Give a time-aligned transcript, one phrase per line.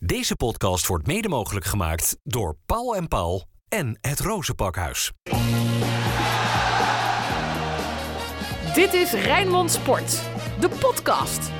[0.00, 5.12] Deze podcast wordt mede mogelijk gemaakt door Paul en Paul en het Rozenpakhuis.
[8.74, 10.22] Dit is Rijnmond Sport,
[10.60, 11.50] de podcast.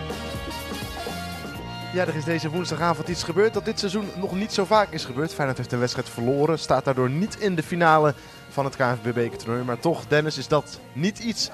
[1.93, 5.05] Ja, er is deze woensdagavond iets gebeurd dat dit seizoen nog niet zo vaak is
[5.05, 5.35] gebeurd.
[5.35, 8.15] Feyenoord heeft een wedstrijd verloren, staat daardoor niet in de finale
[8.49, 9.63] van het KNVB-toernooi.
[9.63, 11.51] Maar toch, Dennis, is dat niet iets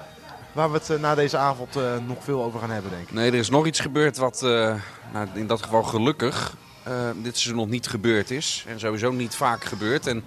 [0.53, 3.12] waar we het eh, na deze avond eh, nog veel over gaan hebben, denk ik.
[3.12, 4.75] Nee, er is nog iets gebeurd wat uh,
[5.12, 6.57] nou, in dat geval gelukkig
[6.89, 8.64] uh, dit seizoen nog niet gebeurd is.
[8.68, 10.07] En sowieso niet vaak gebeurt.
[10.07, 10.25] En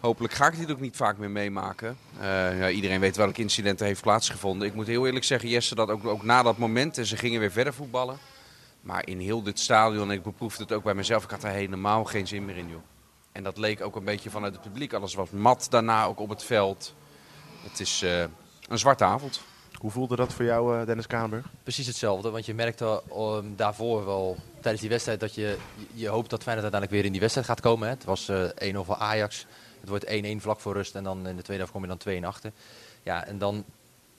[0.00, 1.96] hopelijk ga ik dit ook niet vaak meer meemaken.
[2.20, 4.68] Uh, ja, iedereen weet welk incident er heeft plaatsgevonden.
[4.68, 6.98] Ik moet heel eerlijk zeggen, Jesse, dat ook, ook na dat moment.
[6.98, 8.18] En ze gingen weer verder voetballen.
[8.80, 11.50] Maar in heel dit stadion, en ik beproefde het ook bij mezelf, ik had er
[11.50, 12.82] helemaal geen zin meer in, joh.
[13.32, 14.92] En dat leek ook een beetje vanuit het publiek.
[14.92, 16.94] Alles was mat daarna ook op het veld.
[17.62, 18.20] Het is uh,
[18.68, 19.40] een zwarte avond.
[19.78, 21.46] Hoe voelde dat voor jou, Dennis Kaanberg?
[21.62, 25.56] Precies hetzelfde, want je merkte um, daarvoor wel tijdens die wedstrijd dat je,
[25.94, 27.88] je hoopt dat Feyenoord uiteindelijk weer in die wedstrijd gaat komen.
[27.88, 27.94] Hè.
[27.94, 29.46] Het was uh, 1-0 voor Ajax,
[29.80, 31.96] het wordt 1-1 vlak voor rust en dan in de tweede helft kom je dan
[31.96, 32.52] 2 achter.
[33.02, 33.64] Ja, en dan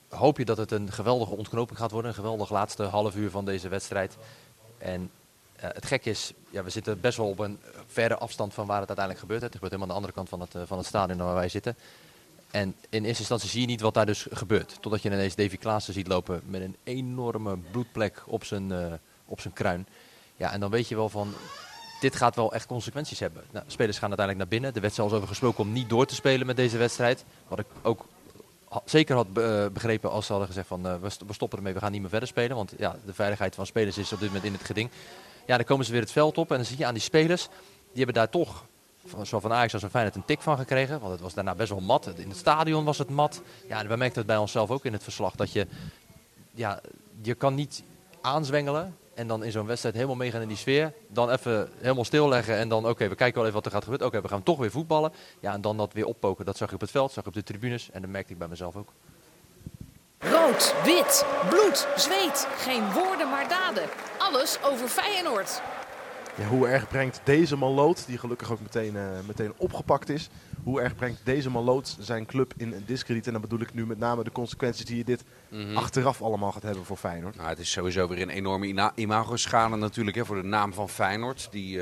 [0.09, 3.45] hoop je dat het een geweldige ontknoping gaat worden, een geweldig laatste half uur van
[3.45, 4.17] deze wedstrijd.
[4.78, 8.66] En uh, het gek is, ja, we zitten best wel op een verre afstand van
[8.66, 9.42] waar het uiteindelijk gebeurt.
[9.42, 11.50] Het gebeurt helemaal aan de andere kant van het, uh, van het stadion waar wij
[11.50, 11.76] zitten.
[12.52, 14.78] En in eerste instantie zie je niet wat daar dus gebeurt.
[14.80, 19.53] Totdat je ineens Davy Klaassen ziet lopen met een enorme bloedplek op zijn, op zijn
[19.53, 19.88] kruin.
[20.42, 21.34] Ja, en dan weet je wel van,
[22.00, 23.44] dit gaat wel echt consequenties hebben.
[23.52, 24.75] Nou, spelers gaan uiteindelijk naar binnen.
[24.75, 27.25] Er werd zelfs over gesproken om niet door te spelen met deze wedstrijd.
[27.48, 28.06] Wat ik ook
[28.86, 31.73] zeker had be uh, begrepen als ze hadden gezegd van, we, st we, stoppen ermee,
[31.73, 32.56] we gaan niet meer verder spelen.
[32.56, 34.89] Want ja, de veiligheid van spelers is op dit moment in het geding.
[35.45, 37.48] Ja, dan komen ze weer het veld op en dan zie je aan die spelers,
[37.92, 38.66] die hebben daar toch
[39.22, 41.00] zowel van Ajax als van Feyenoord een tik van gekregen.
[41.00, 42.11] Want het was daarna best wel mat.
[42.16, 43.42] In het stadion was het mat.
[43.67, 45.36] Ja, en we merkten het bij onszelf ook in het verslag.
[45.36, 45.67] Dat je,
[46.52, 46.81] ja,
[47.22, 47.83] je kan niet
[48.22, 48.95] aanzwengelen.
[49.22, 50.94] En dan in zo'n wedstrijd helemaal meegaan in die sfeer.
[51.08, 52.55] Dan even helemaal stilleggen.
[52.55, 54.08] En dan, oké, okay, we kijken wel even wat er gaat gebeuren.
[54.08, 55.11] Oké, okay, we gaan toch weer voetballen.
[55.39, 56.45] Ja, en dan dat weer oppoken.
[56.45, 57.89] Dat zag je op het veld, zag je op de tribunes.
[57.92, 58.94] En dat merkte ik bij mezelf ook.
[60.17, 62.48] Rood, wit, bloed, zweet.
[62.58, 63.83] Geen woorden, maar daden.
[64.17, 65.61] Alles over Feyenoord.
[66.36, 70.30] Ja, hoe erg brengt deze Malloot, die gelukkig ook meteen, uh, meteen opgepakt is,
[70.64, 73.26] hoe erg brengt deze Malloot zijn club in discrediet?
[73.26, 75.77] En dan bedoel ik nu met name de consequenties die je dit mm -hmm.
[75.77, 77.36] achteraf allemaal gaat hebben voor Feyenoord.
[77.36, 81.48] Nou, het is sowieso weer een enorme imago-schade natuurlijk hè, voor de naam van Feyenoord.
[81.52, 81.82] Die uh,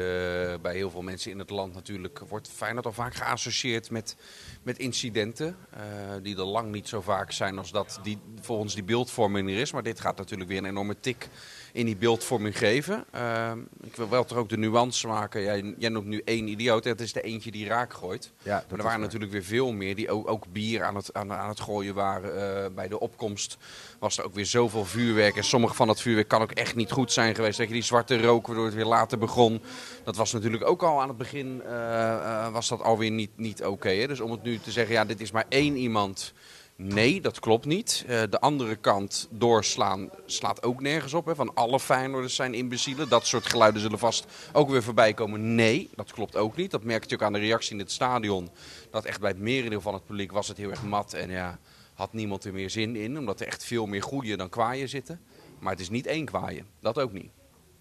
[0.62, 4.16] bij heel veel mensen in het land natuurlijk wordt Feyenoord al vaak geassocieerd met,
[4.64, 5.56] met incidenten.
[5.74, 5.80] Uh,
[6.24, 9.72] die er lang niet zo vaak zijn als dat die, volgens die beeldvorming er is.
[9.72, 11.30] Maar dit gaat natuurlijk weer een enorme tik
[11.74, 13.06] in die beeldvorming geven.
[13.16, 13.52] Uh,
[13.82, 15.42] ik wil wel toch ook de nuance maken.
[15.42, 16.84] Jij, jij noemt nu één idioot.
[16.84, 18.32] Het is de eentje die raak gooit.
[18.44, 21.34] Ja, maar er waren natuurlijk weer veel meer die ook, ook bier aan het, aan,
[21.34, 22.36] aan het gooien waren.
[22.36, 23.58] Uh, bij de opkomst
[24.00, 25.36] was er ook weer zoveel vuurwerk.
[25.36, 27.58] En sommige van dat vuurwerk kan ook echt niet goed zijn geweest.
[27.58, 29.62] Dat je die zwarte rook, waardoor het weer later begon.
[30.04, 33.60] Dat was natuurlijk ook al aan het begin uh, uh, was dat alweer niet, niet
[33.60, 33.70] oké.
[33.70, 36.34] Okay, dus om het nu te zeggen, ja, dit is maar één iemand...
[36.82, 38.06] Nee, dat klopt niet.
[38.10, 41.26] Uh, de andere kant doorslaan slaat ook nergens op.
[41.26, 41.36] Hè.
[41.36, 43.10] Van alle Feyenoorders zijn imbecielen.
[43.10, 45.56] Dat soort geluiden zullen vast ook weer voorbij komen.
[45.56, 46.72] Nee, dat klopt ook niet.
[46.72, 48.50] Dat merk je ook aan de reactie in het stadion.
[48.90, 51.14] Dat echt bij het merendeel van het publiek was het heel erg mat.
[51.14, 51.60] En ja,
[51.94, 53.18] had niemand er meer zin in.
[53.18, 55.22] Omdat er echt veel meer goeie dan kwaaien zitten.
[55.60, 56.66] Maar het is niet één kwaaien.
[56.80, 57.32] Dat ook niet.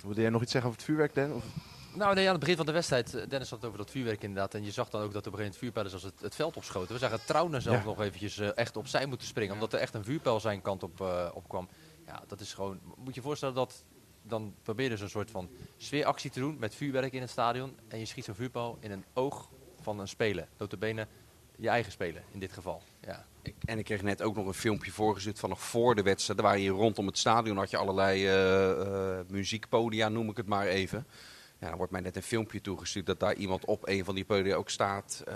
[0.02, 1.32] Wilde jij nog iets zeggen over het vuurwerk, Dan?
[1.32, 1.44] Of?
[1.94, 4.54] Nou, nee, aan het begin van de wedstrijd, Dennis had het over dat vuurwerk inderdaad.
[4.54, 6.56] En je zag dan ook dat op een gegeven moment vuurpijlen als het, het veld
[6.56, 6.92] opschoten.
[6.92, 7.84] We zagen Trouwner zelf ja.
[7.84, 9.54] nog eventjes uh, echt opzij moeten springen.
[9.54, 11.68] Omdat er echt een vuurpijl zijn kant op, uh, op kwam.
[12.06, 12.80] Ja, dat is gewoon...
[12.96, 13.84] Moet je voorstellen dat...
[14.22, 17.76] Dan probeer je dus een soort van sfeeractie te doen met vuurwerk in het stadion.
[17.88, 19.48] En je schiet zo'n vuurpijl in een oog
[19.80, 20.48] van een speler.
[20.58, 21.06] Notabene
[21.56, 22.82] je eigen speler in dit geval.
[23.00, 23.26] Ja.
[23.42, 26.40] Ik, en ik kreeg net ook nog een filmpje voorgezet van nog voor de wedstrijd.
[26.40, 31.06] Waar je rondom het stadion had je allerlei uh, muziekpodia, noem ik het maar even.
[31.58, 34.24] Ja, dan wordt mij net een filmpje toegestuurd dat daar iemand op een van die
[34.24, 35.24] podia ook staat.
[35.28, 35.34] Uh,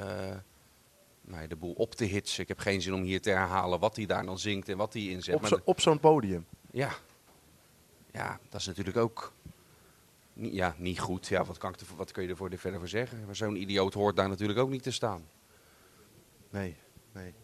[1.21, 2.43] nou, de boel op te hitsen.
[2.43, 4.93] Ik heb geen zin om hier te herhalen wat hij daar dan zingt en wat
[4.93, 5.35] hij inzet.
[5.35, 6.47] Op, zo, op zo'n podium?
[6.71, 6.91] Ja.
[8.13, 9.33] Ja, dat is natuurlijk ook
[10.33, 11.27] niet, ja, niet goed.
[11.27, 13.25] Ja, wat, kan ik er, wat kun je er voor verder voor zeggen?
[13.27, 15.29] Maar zo'n idioot hoort daar natuurlijk ook niet te staan.
[16.51, 16.77] Nee,
[17.13, 17.35] nee.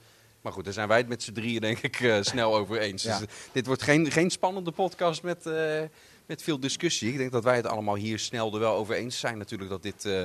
[0.41, 3.03] Maar goed, daar zijn wij het met z'n drieën denk ik uh, snel over eens.
[3.03, 3.19] Ja.
[3.19, 5.47] Dus, dit wordt geen, geen spannende podcast met...
[5.47, 5.83] Uh,
[6.29, 7.11] met veel discussie.
[7.11, 9.83] Ik denk dat wij het allemaal hier snel er wel over eens zijn natuurlijk dat
[9.83, 10.25] dit uh,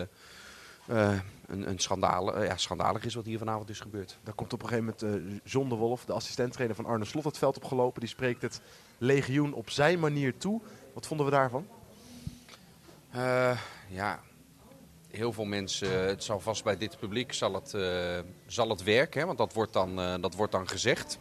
[0.89, 4.17] uh, een, een schandaal, uh, ja, schandalig is wat hier vanavond is gebeurd.
[4.23, 7.37] Daar komt op een gegeven moment John de Wolf, de assistenttrainer van Arne Slot, het
[7.37, 7.99] veld opgelopen.
[7.99, 8.61] Die spreekt het
[8.97, 10.61] legioen op zijn manier toe.
[10.93, 11.67] Wat vonden we daarvan?
[13.89, 14.19] ja,
[15.11, 17.69] heel veel mensen, het zal vast bij dit publiek, zal het,
[18.47, 19.19] zal het werken.
[19.19, 19.25] Hè?
[19.25, 21.17] Want dat wordt, dan, dat wordt dan gezegd.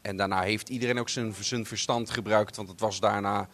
[0.00, 3.48] En daarna heeft iedereen ook zijn, zijn verstand gebruikt, want het was daarna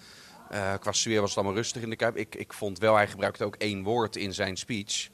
[0.52, 2.16] Eh, qua sfeer was het allemaal rustig in de Kuip.
[2.16, 5.08] Ik, ik vond wel, hij gebruikte ook één woord in zijn speech.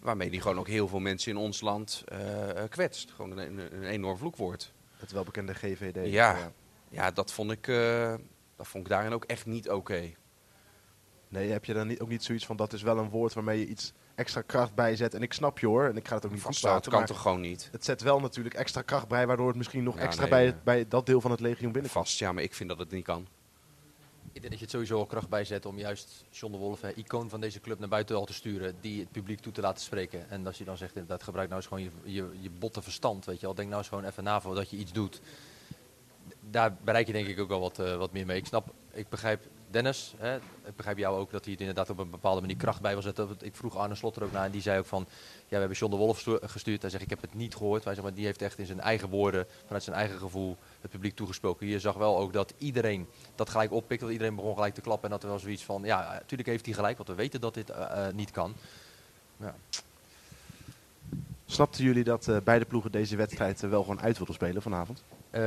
[0.00, 3.10] Waarmee hij gewoon ook heel veel mensen in ons land eh, eh, kwetst.
[3.10, 4.72] Gewoon een, een, een enorm vloekwoord.
[4.96, 6.10] Het welbekende GVD.
[6.12, 6.52] Ja.
[6.88, 7.66] Ja, dat vond ik,
[8.56, 10.10] dat vond ik daarin ook echt niet oké.
[11.28, 13.58] Nee, heb je dan niet, ook niet zoiets van dat is wel een woord waarmee
[13.58, 15.14] je iets extra kracht bijzet.
[15.14, 16.90] En ik snap je hoor, en ik ga het ook niet Vasthouden vasthouden.
[16.90, 17.68] kan Maar toch gewoon niet?
[17.72, 20.46] het zet wel natuurlijk extra kracht bij, waardoor het misschien nog Ja, extra nee, bij,
[20.46, 22.06] het- bij dat deel van het legioen binnenkomt.
[22.06, 23.26] Vast, ja, maar ik vind dat het niet kan.
[24.34, 27.28] Ik denk dat je het sowieso al kracht bijzet om juist John de Wolf, icoon
[27.28, 28.76] van deze club, naar buiten al te sturen.
[28.80, 30.30] Die het publiek toe te laten spreken.
[30.30, 33.24] En als je dan zegt, inderdaad, gebruik nou eens gewoon je, je, je botte verstand.
[33.24, 33.54] Weet je wel.
[33.54, 35.20] Denk nou eens gewoon even na voordat je iets doet.
[36.50, 38.36] Daar bereik je denk ik ook wel wat, eh, wat meer mee.
[38.36, 41.98] Ik snap, ik begrijp Dennis, hè, ik begrijp jou ook dat hij het inderdaad op
[41.98, 43.36] een bepaalde manier kracht bij wil zetten.
[43.40, 45.76] Ik vroeg Arne Slot er ook naar en die zei ook van, ja we hebben
[45.76, 46.80] John de Wolf stu- gestuurd.
[46.80, 47.84] Hij zegt, ik heb het niet gehoord.
[47.84, 51.66] Maar die heeft echt in zijn eigen woorden, vanuit zijn eigen gevoel, het publiek toegesproken.
[51.66, 55.04] Je zag wel ook dat iedereen dat gelijk oppikt, dat iedereen begon gelijk te klappen.
[55.04, 57.54] En dat er wel zoiets van, ja, natuurlijk heeft hij gelijk, want we weten dat
[57.54, 58.54] dit eh, eh, niet kan.
[59.36, 59.54] Ja.
[61.46, 65.02] Snapten jullie dat eh, beide ploegen deze wedstrijd wel gewoon uit wilden spelen vanavond?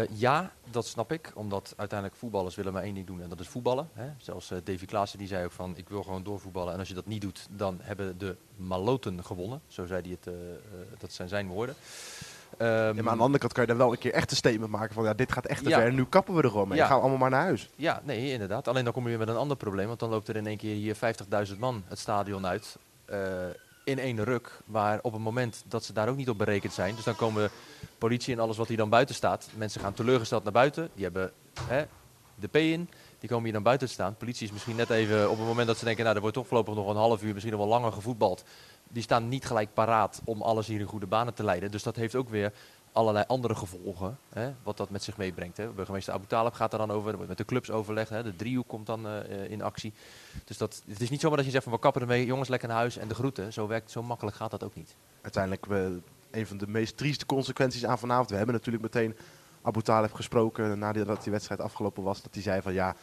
[0.10, 1.32] Ja, dat snap ik.
[1.36, 3.90] Omdat uiteindelijk voetballers willen maar één ding doen en dat is voetballen.
[3.94, 4.10] Hè.
[4.18, 6.74] Zelfs Davy Klaassen die zei ook van ik wil gewoon doorvoetballen.
[6.74, 9.62] En als je dat niet doet, dan hebben de maloten gewonnen.
[9.68, 10.36] Zo zei hij het,
[10.98, 11.76] dat zijn zijn woorden.
[12.60, 14.72] Ja, maar aan de andere kant kan je daar wel een keer echt een statement
[14.72, 15.80] maken van ja, dit gaat echt te Ja.
[15.80, 15.94] ver.
[15.94, 16.78] Nu kappen we er gewoon mee.
[16.78, 16.86] Ja.
[16.86, 17.70] Gaan we allemaal maar naar huis.
[17.76, 18.68] Ja, nee, inderdaad.
[18.68, 19.88] Alleen dan kom je weer met een ander probleem.
[19.88, 20.96] Want dan loopt er in één keer hier
[21.50, 22.78] 50.000 man het stadion uit.
[23.06, 23.20] eh,
[23.84, 24.60] in één ruk.
[24.66, 26.96] Waar op het moment dat ze daar ook niet op berekend zijn.
[26.96, 27.50] Dus dan komen
[27.98, 29.50] politie en alles wat hier dan buiten staat.
[29.56, 30.90] Mensen gaan teleurgesteld naar buiten.
[30.94, 31.32] Die hebben
[31.68, 31.84] hè,
[32.36, 32.90] de P in.
[33.20, 34.16] Die komen hier dan buiten te staan.
[34.18, 36.04] Politie is misschien net even op het moment dat ze denken.
[36.04, 38.44] Nou, er wordt toch voorlopig nog een half uur, misschien nog wel langer gevoetbald.
[38.90, 41.72] Die staan niet gelijk paraat om alles hier in goede banen te leiden.
[41.72, 42.54] Dus dat heeft ook weer
[42.92, 45.58] allerlei andere gevolgen, hè, wat dat met zich meebrengt.
[45.58, 45.68] Hè.
[45.68, 48.24] Burgemeester Abu Talib gaat er dan over, er wordt met de clubs overlegd, hè.
[48.24, 49.94] de driehoek komt dan eh, in actie.
[50.46, 52.68] Dus dat, het is niet zomaar dat je zegt van we kappen ermee, jongens lekker
[52.68, 53.54] naar huis en de groeten.
[53.54, 54.96] Zo, werkt, zo makkelijk gaat dat ook niet.
[55.22, 58.30] Uiteindelijk eh, een van de meest trieste consequenties aan vanavond.
[58.30, 59.16] We hebben natuurlijk meteen
[59.62, 62.22] Abu Talib gesproken nadat die wedstrijd afgelopen was.
[62.22, 62.96] Dat hij zei van ja,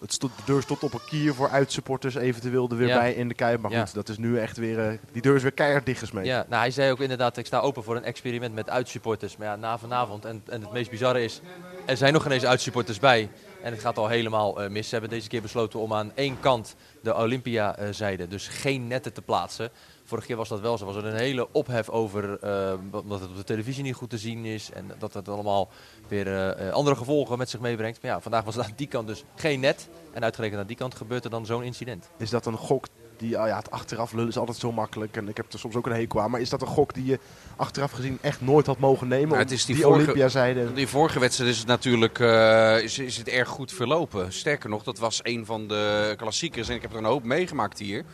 [0.00, 2.98] het stond, de deur stond op een kier voor uitsupporters eventueel er weer Ja.
[2.98, 3.60] bij in de Kuip.
[3.60, 3.84] Maar Ja.
[3.84, 6.30] goed, dat is nu echt weer, eh, die deur is weer keihard dichtgesmeten.
[6.30, 9.36] Ja, nou, hij zei ook inderdaad, ik sta open voor een experiment met uitsupporters.
[9.36, 11.40] Maar ja, na vanavond, en, en het meest bizarre is,
[11.84, 13.28] er zijn nog geen eens uitsupporters bij.
[13.62, 14.84] En het gaat al helemaal eh, mis.
[14.88, 19.22] Ze hebben deze keer besloten om aan één kant de Olympia-zijde, dus geen netten te
[19.22, 19.70] plaatsen.
[20.06, 20.84] Vorige keer was dat wel zo.
[20.84, 24.18] Was er een hele ophef over eh, omdat het op de televisie niet goed te
[24.18, 24.70] zien is.
[24.72, 25.68] En dat het allemaal
[26.08, 28.02] weer eh, eh, andere gevolgen met zich meebrengt.
[28.02, 29.88] Maar ja, vandaag was het aan die kant dus geen net.
[30.12, 32.08] En uitgerekend aan die kant gebeurt er dan zo'n incident.
[32.18, 32.86] Is dat een gok
[33.16, 35.16] die, ah ja, het achteraf lullen is altijd zo makkelijk.
[35.16, 36.30] En ik heb er soms ook een hekel aan.
[36.30, 37.18] Maar is dat een gok die je
[37.56, 39.38] achteraf gezien echt nooit had mogen nemen?
[39.38, 40.72] Het is die die vorige- Olympiazijde.
[40.72, 44.32] Die vorige wedstrijd is het natuurlijk eh, is, is het erg goed verlopen.
[44.32, 46.68] Sterker nog, dat was een van de klassiekers.
[46.68, 48.04] En ik heb er een hoop meegemaakt hier.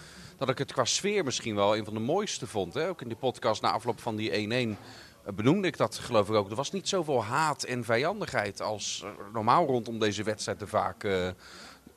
[0.43, 2.75] Dat ik het qua sfeer misschien wel een van de mooiste vond.
[2.75, 2.89] Hè?
[2.89, 4.79] Ook in die podcast na afloop van die 1-1
[5.25, 6.51] eh, benoemde ik dat geloof ik ook.
[6.51, 11.05] Er was niet zoveel haat en vijandigheid als eh, normaal rondom deze wedstrijd er vaak,
[11.05, 11.35] eh, eh,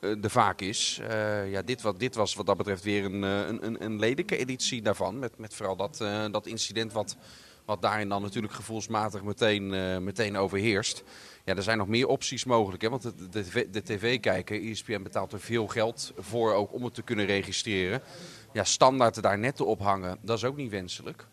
[0.00, 1.00] er vaak is.
[1.08, 4.36] Eh, ja, dit, wat, dit was wat dat betreft weer een, eh, een, een, lelijke
[4.36, 5.18] editie daarvan.
[5.18, 7.16] Met, met vooral dat, eh, dat incident wat,
[7.66, 11.02] wat daarin dan natuurlijk gevoelsmatig meteen, eh, meteen overheerst.
[11.44, 12.82] Ja, er zijn nog meer opties mogelijk.
[12.82, 12.88] Hè?
[12.90, 17.02] Want de, de, de tv-kijker, ESPN betaalt er veel geld voor ook om het te
[17.02, 18.02] kunnen registreren.
[18.52, 21.26] Ja, standaard daar netten ophangen, dat is ook niet wenselijk.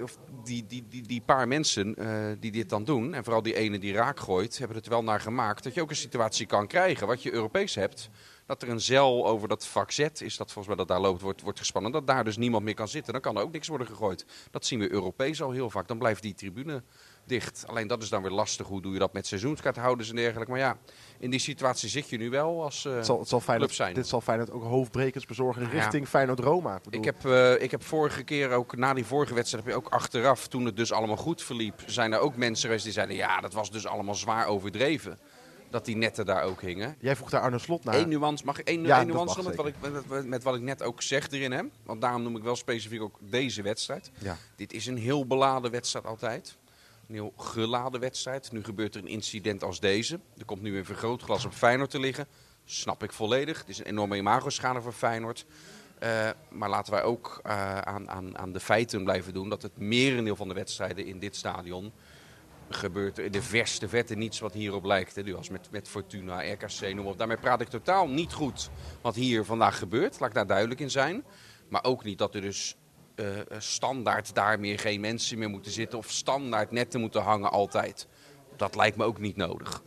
[0.00, 2.08] Of die, die, die, die paar mensen eh,
[2.40, 5.20] die dit dan doen, en vooral die ene die raak gooit, hebben het wel naar
[5.20, 7.06] gemaakt dat je ook een situatie kan krijgen.
[7.06, 8.10] Wat je Europees hebt,
[8.46, 11.20] dat er een zeil over dat vak Z is, dat volgens mij dat daar loopt,
[11.20, 11.92] wordt, wordt gespannen.
[11.92, 13.12] Dat daar dus niemand meer kan zitten.
[13.12, 14.26] Dan kan er ook niks worden gegooid.
[14.50, 15.88] Dat zien we Europees al heel vaak.
[15.88, 16.82] Dan blijft die tribune
[17.24, 17.64] dicht.
[17.66, 18.66] Alleen dat is dan weer lastig.
[18.66, 20.50] Hoe doe je dat met seizoenskaarthouders en dergelijke.
[20.50, 20.76] Maar ja,
[21.18, 23.80] in die situatie zit je nu wel als eh, Het zal, het zal Feyenoord, club
[23.80, 23.94] zijn.
[23.94, 25.68] Dit zal Feyenoord ook hoofdbrekers bezorgen Ja.
[25.68, 26.80] richting Feyenoord-Roma.
[26.90, 29.92] Ik heb, eh, ik heb vorige keer ook, na die vorige wedstrijd, heb je ook
[29.92, 33.40] achteraf, toen het dus allemaal goed verliep, zijn er ook mensen geweest die zeiden, ja,
[33.40, 35.18] dat was dus allemaal zwaar overdreven.
[35.70, 36.96] Dat die netten daar ook hingen.
[36.98, 37.94] Jij vroeg daar Arne Slot naar.
[37.94, 39.74] Eén nuance, mag ik één, Ja, één dat nuance met wat, ik,
[40.24, 41.66] met, wat ik net ook zeg erin heb?
[41.82, 44.10] Want daarom noem ik wel specifiek ook deze wedstrijd.
[44.18, 44.36] Ja.
[44.56, 46.56] Dit is een heel beladen wedstrijd altijd.
[47.08, 48.52] Een heel geladen wedstrijd.
[48.52, 50.20] Nu gebeurt er een incident als deze.
[50.38, 52.26] Er komt nu een vergrootglas op Feyenoord te liggen.
[52.64, 53.58] Snap ik volledig.
[53.58, 55.46] Het is een enorme imagoschade voor Feyenoord.
[55.98, 59.48] Eh, maar laten wij ook eh, aan, aan, aan de feiten blijven doen.
[59.48, 61.92] Dat het merendeel van de wedstrijden in dit stadion
[62.68, 65.16] gebeurt er in de verste vette niets wat hierop lijkt.
[65.16, 65.22] Hè.
[65.22, 67.18] Nu als met, met Fortuna, RKC, noem op.
[67.18, 68.70] Daarmee praat ik totaal niet goed
[69.00, 70.20] wat hier vandaag gebeurt.
[70.20, 71.24] Laat ik daar duidelijk in zijn.
[71.68, 72.76] Maar ook niet dat er dus
[73.14, 75.98] eh, eh, standaard daar meer geen mensen meer moeten zitten.
[75.98, 78.06] Of standaard netten moeten hangen altijd.
[78.56, 79.82] Dat lijkt me ook niet nodig.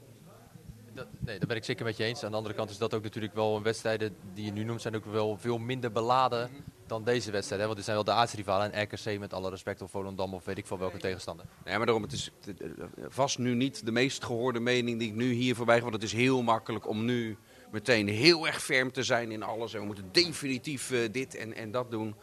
[0.93, 2.24] dat, nee, daar ben ik zeker met je eens.
[2.24, 4.95] Aan de andere kant is dat ook natuurlijk wel wedstrijden die je nu noemt, zijn
[4.95, 6.50] ook wel veel minder beladen
[6.89, 7.62] dan deze wedstrijd.
[7.62, 7.67] Hè?
[7.67, 10.58] Want dit zijn wel de aardsrivalen en RKC met alle respect of Volendam of weet
[10.58, 11.46] ik veel welke tegenstander.
[11.65, 12.67] Nee, maar daarom, het is eh,
[13.08, 15.81] vast nu niet de meest gehoorde mening die ik nu hier voorbij ga.
[15.81, 17.38] Want het is heel makkelijk om nu
[17.72, 19.74] meteen heel erg ferm te zijn in alles.
[19.74, 22.15] En we moeten definitief eh, dit en, en dat doen.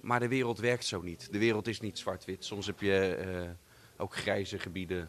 [0.00, 1.32] Maar de wereld werkt zo niet.
[1.32, 2.44] De wereld is niet zwart-wit.
[2.44, 3.50] Soms heb je eh,
[3.96, 5.08] ook grijze gebieden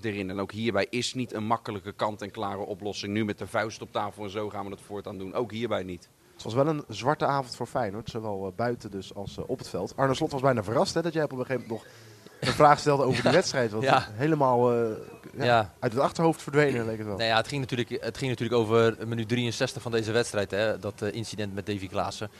[0.00, 0.30] erin.
[0.30, 3.12] En ook hierbij is niet een makkelijke kant-en-klare oplossing.
[3.12, 5.34] Nu met de vuist op tafel en zo gaan we het voortaan doen.
[5.34, 6.08] Ook hierbij niet.
[6.34, 9.58] Het was wel een zwarte avond voor Feyenoord, zowel eh, buiten dus als eh, op
[9.58, 9.96] het veld.
[9.96, 11.92] Arne Slot was bijna verrast hè, dat jij op een gegeven moment nog
[12.40, 13.70] een vraag stelde over die wedstrijd.
[13.70, 14.06] Want Ja.
[14.12, 14.90] helemaal eh,
[15.36, 15.72] ja, Ja.
[15.80, 17.16] uit het achterhoofd verdwenen leek het wel.
[17.16, 20.50] Nou ja, het ging natuurlijk, het ging natuurlijk over minuut 63 van deze wedstrijd.
[20.50, 22.30] Hè, dat incident met Davy Klaassen.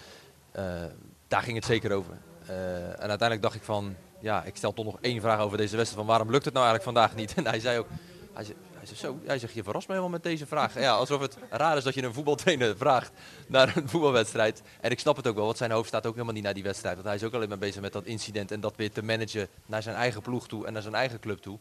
[1.28, 2.12] Daar ging het zeker over.
[2.46, 6.06] En uiteindelijk dacht ik van, ja, ik stel toch nog één vraag over deze wedstrijd.
[6.06, 7.34] Van waarom lukt het nou eigenlijk vandaag niet?
[7.38, 7.86] En hij zei ook,
[8.32, 8.56] hij zei,
[8.88, 10.80] hij zei zo, hij zegt, je verrast me helemaal met deze vraag.
[10.80, 13.12] Ja, alsof het raar is dat je een voetbaltrainer vraagt
[13.48, 14.62] naar een voetbalwedstrijd.
[14.80, 16.62] En ik snap het ook wel, want zijn hoofd staat ook helemaal niet naar die
[16.62, 16.94] wedstrijd.
[16.94, 19.48] Want hij is ook alleen maar bezig met dat incident en dat weer te managen
[19.66, 21.58] naar zijn eigen ploeg toe en naar zijn eigen club toe.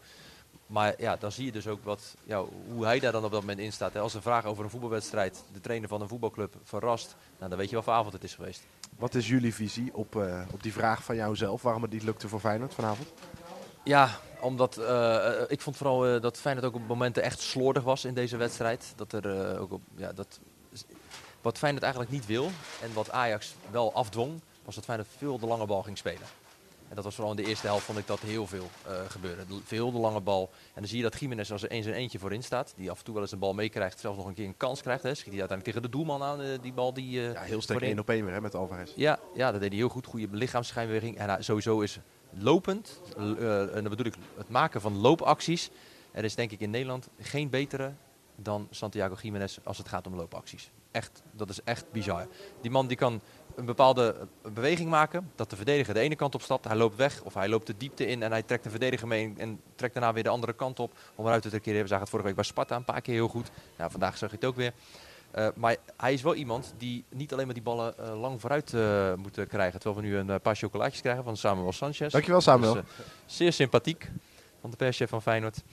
[0.68, 3.40] Maar ja, dan zie je dus ook wat, ja, hoe hij daar dan op dat
[3.40, 3.98] moment in staat.
[3.98, 7.70] Als een vraag over een voetbalwedstrijd de trainer van een voetbalclub verrast, nou, dan weet
[7.70, 8.64] je wel voor avond het is geweest.
[8.98, 11.62] Wat is jullie visie op, eh, op die vraag van jouzelf?
[11.62, 13.08] Waarom het niet lukte voor Feyenoord vanavond?
[13.84, 14.10] Ja,
[14.40, 18.06] omdat eh, eh, ik vond vooral eh, dat Feyenoord ook op momenten echt slordig was
[18.06, 18.94] in deze wedstrijd.
[18.96, 20.40] Dat er eh, ook op, ja, dat,
[21.42, 22.50] wat Feyenoord eigenlijk niet wil
[22.82, 26.28] en wat Ajax wel afdwong, was dat Feyenoord veel de lange bal ging spelen.
[26.90, 28.70] En dat was vooral in de eerste helft vond ik dat heel veel
[29.08, 29.46] gebeurde.
[29.48, 30.50] De- Veel de lange bal.
[30.54, 32.98] En dan zie je dat Jiménez als er eens en eentje voorin staat, die af
[32.98, 35.04] en toe wel eens een bal meekrijgt, zelfs nog een keer een kans krijgt.
[35.04, 35.14] Hè.
[35.14, 37.22] Schiet hij uiteindelijk tegen de doelman aan, die bal die...
[37.22, 37.88] Ja, heel sterk voorin.
[37.90, 38.92] één op één weer hè, met Alvarez.
[38.96, 40.06] ja, ja, dat deed hij heel goed.
[40.06, 41.18] Goede lichaamsschijnbeweging.
[41.18, 42.00] En sowieso is
[42.38, 45.70] lopend, l- eh, en dan bedoel ik het maken van loopacties.
[46.12, 47.92] Er is denk ik in Nederland geen betere
[48.36, 50.72] dan Santiago Jiménez als het gaat om loopacties.
[50.92, 52.28] Echt, dat is echt bizar.
[52.62, 53.22] Die man die kan
[53.56, 56.96] een bepaalde eh, beweging maken, dat de verdediger de ene kant op stapt, hij loopt
[56.96, 59.94] weg of hij loopt de diepte in en hij trekt de verdediger mee en trekt
[59.94, 61.74] daarna weer de andere kant op om eruit te trekken.
[61.74, 63.52] We zagen het vorige week bij Sparta een paar keer heel goed.
[63.78, 64.74] Nou, vandaag zag je het ook weer.
[65.34, 68.74] Eh, maar hij is wel iemand die niet alleen maar die ballen eh, lang vooruit
[68.74, 69.80] eh moeten krijgen.
[69.80, 72.12] Terwijl we nu een paar chocolaatjes krijgen van Samuel Sanchez.
[72.12, 72.74] Dankjewel Samuel.
[72.74, 72.84] Dus,
[73.26, 74.12] zeer sympathiek
[74.62, 75.64] van de perschef van Feyenoord.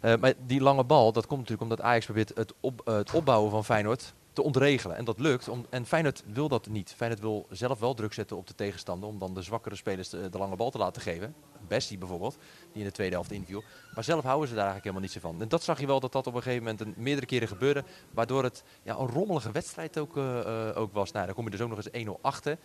[0.00, 3.64] Maar die lange bal, dat komt natuurlijk omdat Ajax probeert het, op, het opbouwen van
[3.64, 4.96] Feyenoord te ontregelen.
[4.96, 5.48] En dat lukt.
[5.48, 6.94] Om, en Feyenoord wil dat niet.
[6.96, 10.28] Feyenoord wil zelf wel druk zetten op de tegenstander om dan de zwakkere spelers de,
[10.28, 11.34] de lange bal te laten geven.
[11.68, 12.36] Bessie bijvoorbeeld,
[12.72, 13.62] die in de tweede helft inviel.
[13.94, 15.42] Maar zelf houden ze daar eigenlijk helemaal niet zo van.
[15.42, 17.84] En dat zag je wel dat dat op een gegeven moment een, meerdere keren gebeurde.
[18.10, 21.12] Waardoor het ja, een rommelige wedstrijd ook, eh, eh, ook was.
[21.12, 22.58] Nou, dan kom je dus ook nog eens 1-0 achter.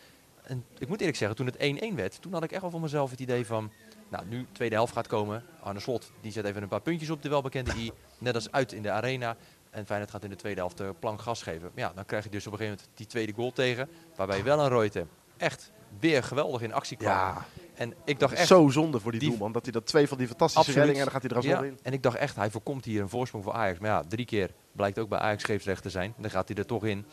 [0.43, 1.57] En ik moet eerlijk zeggen, toen het
[1.91, 3.71] 1-1 werd, toen had ik echt wel voor mezelf het idee van...
[4.09, 5.43] Nou, nu tweede helft gaat komen.
[5.61, 7.91] Arne Slot, die zet even een paar puntjes op de welbekende I.
[8.17, 9.35] Net als uit in de arena.
[9.73, 11.71] En Feyenoord gaat in de tweede helft de plank gas geven.
[11.75, 13.89] Ja, dan krijg je dus op een gegeven moment die tweede goal tegen.
[14.15, 17.09] Waarbij wel een Reuter echt weer geweldig in actie kwam.
[17.11, 18.47] Ja, En ik dacht echt...
[18.47, 19.51] zo zonde voor die, die- doelman.
[19.51, 20.87] Dat hij dat twee van die fantastische Absoluut.
[20.87, 21.85] reddingen en dan gaat hij er alsnog Ja, in.
[21.85, 23.79] en ik dacht echt, hij voorkomt hier een voorsprong voor Ajax.
[23.79, 26.13] Maar ja, drie keer blijkt ook bij Ajax scheepsrecht te zijn.
[26.17, 27.05] Dan gaat hij er toch in.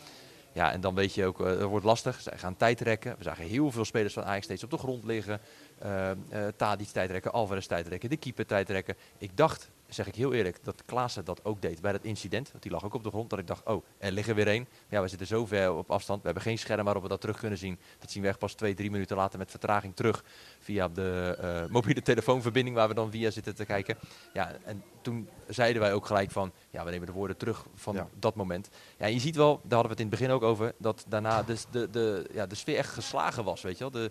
[0.53, 2.21] Ja, en dan weet je ook, eh, het wordt lastig.
[2.21, 3.15] Zij gaan tijd rekken.
[3.19, 5.41] We zagen heel veel spelers van Ajax steeds op de grond liggen.
[5.85, 6.11] Uh,
[6.57, 8.97] Tadic tijdrekken, Alvarez tijdrekken, de keeper tijdrekken.
[9.19, 12.51] Ik dacht, zeg ik heel eerlijk, dat Klaassen dat ook deed bij dat incident.
[12.51, 13.31] Want die lag ook op de grond.
[13.31, 14.69] Dat ik dacht, oh, er liggen weer één.
[14.89, 16.19] Ja, we zitten zo ver op afstand.
[16.21, 17.79] We hebben geen scherm waarop we dat terug kunnen zien.
[17.99, 20.25] Dat zien we echt pas twee, drie minuten later met vertraging terug.
[20.59, 23.99] Via de eh, mobiele telefoonverbinding waar we dan via zitten te kijken.
[24.33, 27.95] Ja, en toen zeiden wij ook gelijk van, ja, we nemen de woorden terug van
[27.95, 28.09] Ja.
[28.19, 28.69] dat moment.
[28.99, 31.43] Ja, je ziet wel, daar hadden we het in het begin ook over, dat daarna
[31.43, 33.91] de, de, de, ja, de sfeer echt geslagen was, weet je wel.
[33.91, 34.11] De,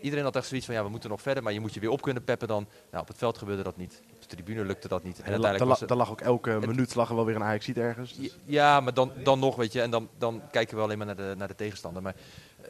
[0.00, 1.90] iedereen had echt zoiets van, ja, we moeten nog verder, maar je moet je weer
[1.90, 2.68] op kunnen peppen dan.
[2.90, 4.02] Nou, op het veld gebeurde dat niet.
[4.28, 5.18] Tribune lukte dat niet.
[5.18, 7.68] En En uiteindelijk was het- lag ook elke minuut lag er wel weer een Ajax
[7.68, 8.16] ergens.
[8.16, 9.80] Dus- ja, maar dan, dan nog, weet je.
[9.80, 12.02] En dan, dan kijken we alleen maar naar de, naar de tegenstander.
[12.02, 12.14] Maar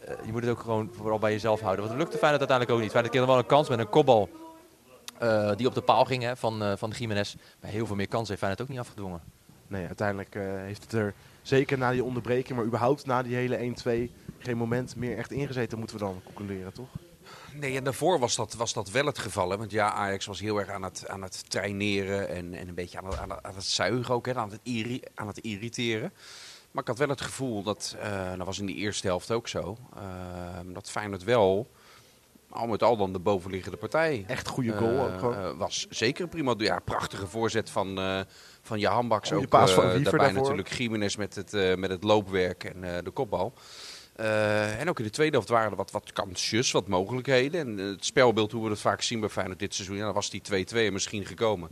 [0.04, 1.84] eh, je moet het ook gewoon vooral bij jezelf houden.
[1.84, 2.90] Want het lukte Feyenoord uiteindelijk ook niet.
[2.90, 4.28] Feyenoord kreeg wel een kans met een kopbal
[5.18, 7.34] eh, die op de paal ging hè, van, eh van Jiménez.
[7.60, 9.20] Maar heel veel meer kansen heeft Feyenoord ook niet afgedwongen.
[9.66, 10.34] Nee, uiteindelijk
[10.64, 14.96] heeft het er zeker na die onderbreking, maar überhaupt na die hele 1-2 geen moment
[14.96, 16.88] meer echt ingezeten, moeten we dan concluderen, toch?
[17.60, 19.50] Nee, en daarvoor was dat, was dat wel het geval.
[19.50, 19.56] Hè?
[19.56, 22.98] Want ja, Ajax was heel erg aan het, aan het traineren en, en een beetje
[22.98, 24.34] aan het, aan het, aan het zuigen ook, hè?
[24.34, 26.12] Aan, het irri- aan het irriteren.
[26.70, 29.48] Maar ik had wel het gevoel, dat, eh, dat was in de eerste helft ook
[29.48, 30.02] zo, eh,
[30.66, 31.70] dat Feyenoord wel
[32.50, 35.34] al met al dan de bovenliggende partij Echt goede goal ook gewoon.
[35.34, 36.54] eh, was zeker prima.
[36.58, 38.20] Ja, prachtige voorzet van, eh
[38.62, 39.32] van Jahan Baks.
[39.32, 40.34] Ook paas van daarbij daarvoor.
[40.42, 43.52] natuurlijk Jiménez met het, met het loopwerk en de kopbal.
[44.18, 47.60] Eh, en ook in de tweede helft waren er wat, wat kansjes, wat mogelijkheden.
[47.60, 50.14] En eh, het spelbeeld, hoe we het vaak zien bij Feyenoord dit seizoen, ja, dan
[50.14, 50.42] was die
[50.90, 51.70] 2-2 misschien gekomen.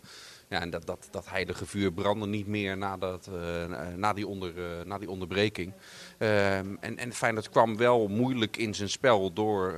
[0.49, 4.27] Ja, en dat, dat, dat heilige vuur brandde niet meer na, dat, eh, na, die,
[4.27, 4.53] onder,
[4.85, 5.73] na die onderbreking.
[6.19, 9.73] Ehm, en, en Feyenoord kwam wel moeilijk in zijn spel door,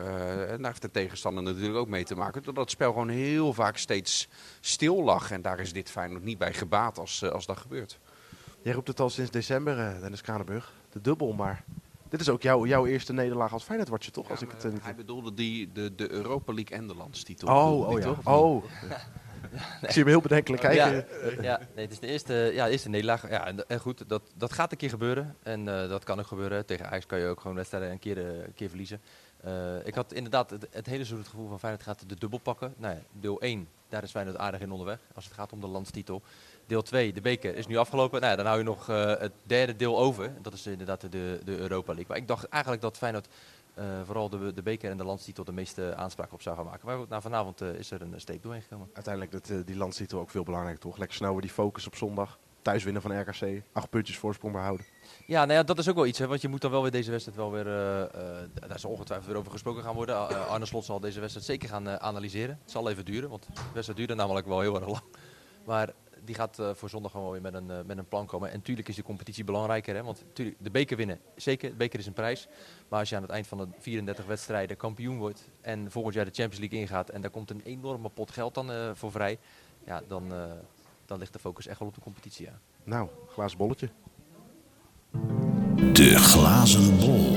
[0.49, 3.77] daar heeft de tegenstander natuurlijk ook mee te maken, doordat het spel gewoon heel vaak
[3.77, 4.29] steeds
[4.61, 5.31] stil lag.
[5.31, 7.99] En daar is dit Feyenoord niet bij gebaat als, als dat gebeurt.
[8.63, 10.73] Jij roept het al sinds december, Dennis Kranenburg.
[10.93, 11.65] De dubbel, maar
[12.09, 14.31] dit is ook jouw, jouw eerste nederlaag als Feyenoord-watcher, toch?
[14.31, 14.83] als ik het, niet...
[14.83, 17.49] Hij bedoelde die, de, de Europa League en de landstitel.
[17.49, 18.15] Oh, oh ja.
[18.25, 18.65] Oh.
[19.83, 21.07] Ik zie hem heel bedenkelijk kijken.
[21.33, 23.29] Ja, ja nee, het is de eerste, ja, de eerste nederlaag.
[23.29, 25.37] Ja, en, goed, dat, dat gaat een keer gebeuren.
[25.43, 26.67] En uh, dat kan ook gebeuren.
[26.67, 29.01] Tegen Ajax kan je ook gewoon wedstrijden een keer, een keer verliezen.
[29.47, 32.39] Uh, ik had inderdaad het, het, hele seizoen het gevoel van Feyenoord gaat de dubbel
[32.39, 32.75] pakken.
[32.77, 34.99] Nou ja, deel 1, daar is Feyenoord aardig in onderweg.
[35.15, 36.23] Als het gaat om de landstitel.
[36.69, 38.21] Deel 2, de beker, is nu afgelopen.
[38.21, 38.87] Nou ja, dan hou je nog
[39.21, 40.33] het derde deel over.
[40.43, 42.09] Dat is inderdaad de, de Europa League.
[42.09, 43.29] Maar ik dacht eigenlijk dat Feyenoord
[43.79, 46.87] uh, vooral de, de beker en de landstitel de meeste aanspraak op zou gaan maken.
[46.87, 48.91] Maar goed, nou, vanavond uh, is er een steek doorheen gekomen.
[48.93, 50.99] Uiteindelijk dat, die landstitel ook veel belangrijker toch?
[50.99, 52.39] Lekker snel weer die focus op zondag.
[52.63, 53.63] Thuis winnen van RKC.
[53.73, 54.87] Acht puntjes voorsprong behouden.
[55.27, 56.19] Ja, nou ja, dat is ook wel iets.
[56.19, 57.65] Hè, want je moet dan wel weer deze wedstrijd wel weer...
[58.69, 60.49] daar zal ongetwijfeld weer over gesproken gaan worden.
[60.49, 62.59] Arne Slot zal deze wedstrijd zeker gaan analyseren.
[62.63, 65.03] Het zal even duren, want de wedstrijd duurde namelijk wel heel erg lang.
[65.65, 65.93] Maar
[66.29, 68.51] die gaat uh, voor zondag gewoon weer met een, uh, met een plan komen.
[68.51, 69.95] En natuurlijk is de competitie belangrijker.
[69.95, 70.03] Hè?
[70.03, 71.71] Want tuurlijk, de beker winnen, zeker.
[71.71, 72.49] De beker is een prijs.
[72.89, 75.49] Maar als je aan het eind van de 34 wedstrijden kampioen wordt.
[75.61, 77.11] En volgend jaar de Champions League ingaat.
[77.11, 79.39] En daar komt een enorme pot geld dan uh, voor vrij.
[79.85, 80.33] Ja, dan,
[81.07, 82.47] dan ligt de focus echt wel op de competitie.
[82.47, 82.59] Ja.
[82.85, 83.89] Nou, glazen bolletje.
[85.93, 87.37] De glazen bol.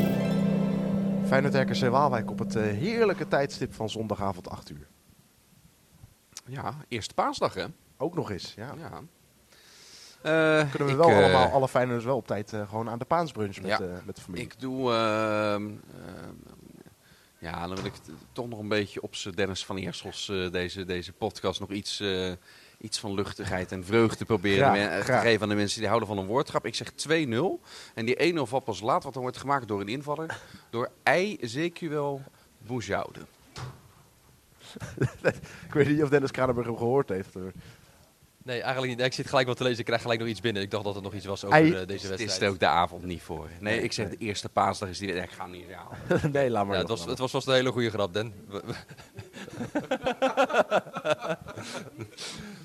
[1.25, 4.87] Feyenoord RKC Waalwijk op het heerlijke tijdstip van zondagavond 8 uur.
[6.45, 7.65] Ja, eerste paasdag hè?
[8.01, 8.73] Ook nog eens, ja.
[8.77, 9.01] ja.
[10.23, 12.99] Uh, Kunnen we ik, wel uh, allemaal, alle Feyenoorders wel op tijd uh, gewoon aan
[12.99, 14.45] de paansbrunch met, ja, met de familie.
[14.45, 14.91] Ik doe...
[14.93, 15.69] ehm,
[17.37, 17.93] ja, dan wil ik
[18.31, 22.03] toch nog een beetje op z'n Dennis van Eersels deze, deze podcast nog iets,
[22.77, 26.17] iets van luchtigheid en vreugde proberen graag, te geven aan de mensen die houden van
[26.17, 26.65] een woordgrap.
[26.65, 26.93] Ik zeg 2-0
[27.93, 30.39] en die 1-0 valt pas laat, want dan wordt gemaakt door een invaller.
[30.69, 30.91] door.
[31.03, 32.21] Ezekiel
[32.57, 33.19] Boujoude.
[35.67, 37.35] ik weet niet of Dennis Kranenburg hem gehoord heeft.
[38.43, 39.05] Nee, eigenlijk niet.
[39.05, 39.79] Ik zit gelijk wat te lezen.
[39.79, 40.61] Ik krijg gelijk nog iets binnen.
[40.61, 42.19] Ik dacht dat het nog iets was over Ei, uh, deze wedstrijd.
[42.19, 43.49] Het is er ook de avond niet voor.
[43.59, 44.17] Nee, nee ik zeg nee.
[44.17, 45.13] de eerste paasdag is die...
[45.13, 45.97] Nee, ik ga niet halen.
[46.31, 46.75] nee, laat maar.
[46.75, 48.33] Ja, het, was, het was vast een hele goede grap, Den.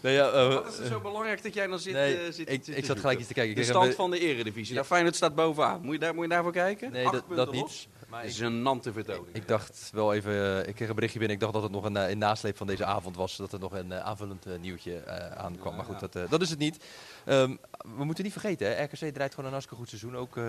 [0.03, 2.51] nee, ja, uh, Wat is het zo belangrijk dat jij dan zit, nee, uh, zit,
[2.51, 3.55] ik, zit ik zat gelijk iets te kijken.
[3.55, 4.69] De stand van de eredivisie.
[4.69, 4.75] Ja.
[4.75, 5.81] Nou, Feyenoord staat bovenaan.
[5.83, 6.93] Moet je, daar, moet je daarvoor kijken?
[6.93, 7.89] Nee, dat, dat niet.
[8.17, 9.37] Maar is een nante vertoning.
[9.37, 11.37] Ik dacht wel even, uh, ik kreeg een berichtje binnen.
[11.37, 13.37] Ik dacht dat het nog een uh, in nasleep van deze avond was.
[13.37, 15.71] Dat er nog een uh, aanvullend nieuwtje aankwam.
[15.71, 16.85] Ja, maar goed, dat, dat is het niet.
[17.27, 17.59] Um,
[17.97, 20.17] we moeten niet vergeten, hè, RKC draait gewoon een hartstikke goed seizoen.
[20.17, 20.41] Ook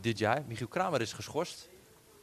[0.00, 0.42] dit jaar.
[0.48, 1.68] Michiel Kramer is geschorst.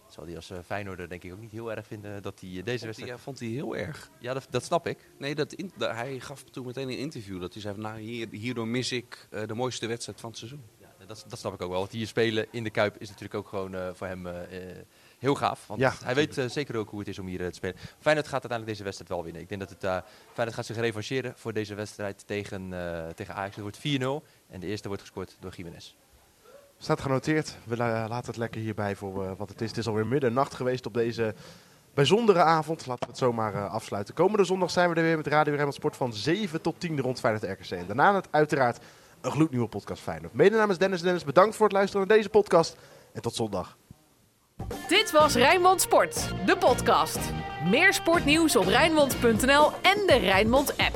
[0.04, 2.63] Dat zal hij als Feyenoorder denk ik ook niet heel erg vinden dat hij deze
[2.63, 3.12] vond wedstrijd...
[3.12, 4.10] Ja, vond hij heel erg.
[4.19, 5.10] Ja, dat, dat snap ik.
[5.17, 8.27] Nee, dat in, dat, hij gaf toen meteen een interview dat hij zei, nou, hier,
[8.32, 10.63] hierdoor mis ik de mooiste wedstrijd van het seizoen.
[11.12, 11.80] Dat, dat snap ik ook wel.
[11.80, 14.28] Want hier spelen in de Kuip is natuurlijk ook gewoon voor hem
[15.21, 15.67] heel gaaf.
[15.67, 17.76] Want ja, hij weet uh, zeker ook hoe het is om hier uh, te spelen.
[18.00, 19.41] Feyenoord gaat uiteindelijk deze wedstrijd wel winnen.
[19.41, 19.97] Ik denk dat het, uh,
[20.34, 22.74] Feyenoord gaat zich revancheren voor deze wedstrijd tegen,
[23.15, 23.56] tegen Ajax.
[23.56, 25.95] Het wordt 4-0 en de eerste wordt gescoord door Jiménez.
[26.78, 27.56] Staat genoteerd.
[27.63, 29.69] We laten het lekker hierbij voor wat het is.
[29.69, 31.36] Het is alweer middernacht geweest op deze
[31.93, 32.86] bijzondere avond.
[32.86, 34.13] Laten we het zomaar afsluiten.
[34.13, 37.19] Komende zondag zijn we er weer met Radio Rijnmond Sport van 7 tot 10 rond
[37.19, 37.71] Feyenoord RKC.
[37.71, 38.84] En daarna het uiteraard
[39.21, 40.34] een gloednieuwe podcast Feyenoord.
[40.34, 42.75] Mede namens Dennis Dennis bedankt voor het luisteren naar deze podcast.
[43.13, 43.77] En tot zondag.
[44.88, 47.19] Dit was Rijnmond Sport, de podcast.
[47.69, 50.95] Meer sportnieuws op Rijnmond.nl en de Rijnmond app.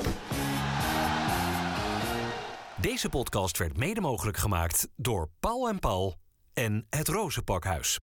[2.81, 6.15] Deze podcast werd mede mogelijk gemaakt door Paul en Paul
[6.53, 7.99] en het Rozenpakhuis.